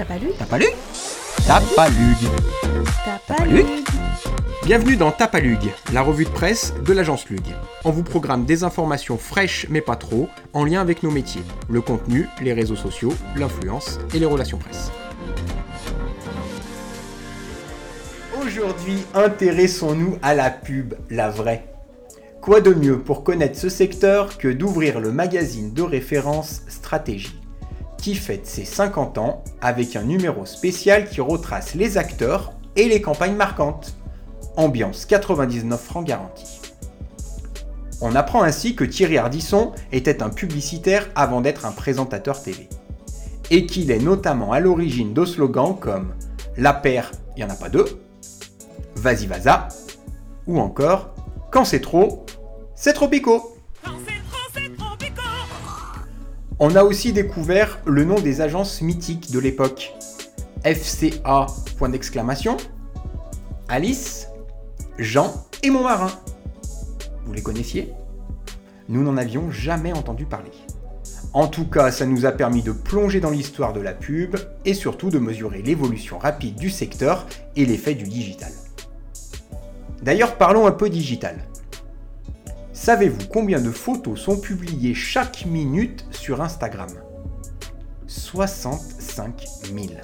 [0.00, 0.72] T'as pas lu Tapalug
[1.46, 2.16] Tapalug
[3.04, 3.64] T'as pas Tapalug lu
[4.64, 5.58] Bienvenue dans Tapalug,
[5.92, 7.42] la revue de presse de l'agence Lug.
[7.84, 11.82] On vous programme des informations fraîches mais pas trop, en lien avec nos métiers, le
[11.82, 14.90] contenu, les réseaux sociaux, l'influence et les relations presse.
[18.42, 21.66] Aujourd'hui, intéressons-nous à la pub, la vraie.
[22.40, 27.38] Quoi de mieux pour connaître ce secteur que d'ouvrir le magazine de référence Stratégie,
[28.00, 33.00] qui fête ses 50 ans avec un numéro spécial qui retrace les acteurs et les
[33.00, 33.94] campagnes marquantes.
[34.56, 36.60] Ambiance 99 francs garantie.
[38.00, 42.68] On apprend ainsi que Thierry Ardisson était un publicitaire avant d'être un présentateur télé.
[43.50, 46.14] Et qu'il est notamment à l'origine de slogans comme
[46.56, 48.00] La paire, il n'y en a pas deux,
[48.96, 49.68] Vas-y Vaza,
[50.46, 51.14] ou encore
[51.50, 52.24] Quand c'est trop,
[52.74, 53.56] c'est trop pico.
[56.62, 59.94] On a aussi découvert le nom des agences mythiques de l'époque.
[60.62, 61.46] FCA,
[61.78, 62.58] point d'exclamation,
[63.68, 64.28] Alice,
[64.98, 66.10] Jean et Montmarin.
[67.24, 67.94] Vous les connaissiez?
[68.90, 70.50] Nous n'en avions jamais entendu parler.
[71.32, 74.36] En tout cas, ça nous a permis de plonger dans l'histoire de la pub
[74.66, 78.52] et surtout de mesurer l'évolution rapide du secteur et l'effet du digital.
[80.02, 81.38] D'ailleurs, parlons un peu digital.
[82.82, 86.88] Savez-vous combien de photos sont publiées chaque minute sur Instagram?
[88.06, 90.00] 65 000.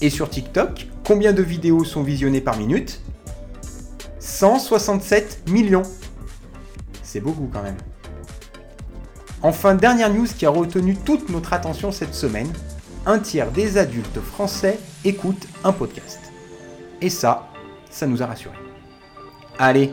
[0.00, 3.02] Et sur TikTok, combien de vidéos sont visionnées par minute?
[4.20, 5.82] 167 millions.
[7.02, 7.78] C'est beaucoup quand même.
[9.42, 12.52] Enfin, dernière news qui a retenu toute notre attention cette semaine,
[13.06, 16.20] un tiers des adultes français écoutent un podcast.
[17.00, 17.48] Et ça,
[17.90, 18.54] ça nous a rassurés.
[19.58, 19.92] Allez,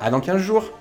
[0.00, 0.72] à dans 15 jours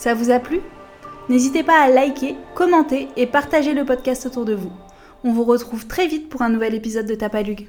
[0.00, 0.62] Ça vous a plu?
[1.28, 4.72] N'hésitez pas à liker, commenter et partager le podcast autour de vous.
[5.24, 7.68] On vous retrouve très vite pour un nouvel épisode de Tapalug.